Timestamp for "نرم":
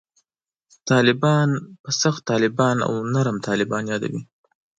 3.13-3.37